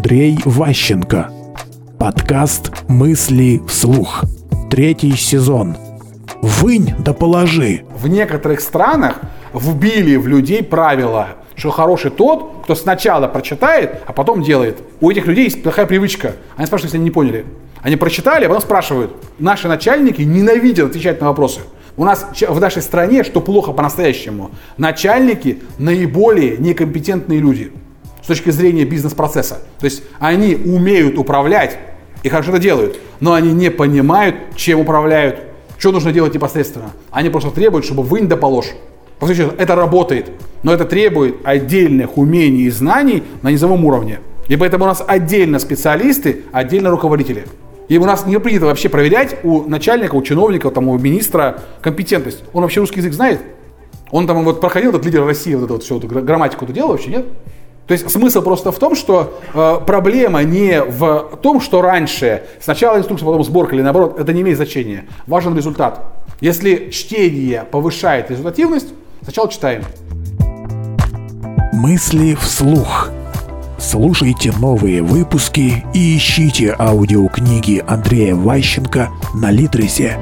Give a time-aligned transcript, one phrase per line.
[0.00, 1.28] Андрей Ващенко.
[1.98, 4.24] Подкаст «Мысли вслух».
[4.70, 5.76] Третий сезон.
[6.40, 7.82] Вынь да положи.
[7.94, 9.20] В некоторых странах
[9.52, 14.78] вбили в людей правила, что хороший тот, кто сначала прочитает, а потом делает.
[15.02, 16.32] У этих людей есть плохая привычка.
[16.56, 17.44] Они спрашивают, если они не поняли.
[17.82, 19.10] Они прочитали, а потом спрашивают.
[19.38, 21.60] Наши начальники ненавидят отвечать на вопросы.
[21.98, 27.70] У нас в нашей стране, что плохо по-настоящему, начальники наиболее некомпетентные люди
[28.30, 29.60] точки зрения бизнес-процесса.
[29.78, 31.78] То есть они умеют управлять
[32.22, 35.40] и хорошо это делают, но они не понимают, чем управляют,
[35.78, 36.90] что нужно делать непосредственно.
[37.10, 38.68] Они просто требуют, чтобы вынь да положь.
[39.18, 40.30] По сути, это работает,
[40.62, 44.20] но это требует отдельных умений и знаний на низовом уровне.
[44.48, 47.44] И поэтому у нас отдельно специалисты, отдельно руководители.
[47.88, 52.44] И у нас не принято вообще проверять у начальника, у чиновника, там, у министра компетентность.
[52.52, 53.40] Он вообще русский язык знает?
[54.10, 57.10] Он там вот проходил, этот лидер России, вот эту вот всю эту грамматику-то делал вообще,
[57.10, 57.26] нет?
[57.90, 62.98] То есть смысл просто в том, что э, проблема не в том, что раньше сначала
[62.98, 65.06] инструкция, потом сборка или наоборот, это не имеет значения.
[65.26, 66.00] Важен результат.
[66.40, 68.90] Если чтение повышает результативность,
[69.22, 69.82] сначала читаем.
[71.72, 73.10] Мысли вслух.
[73.76, 80.16] Слушайте новые выпуски и ищите аудиокниги Андрея Ващенко на Литресе.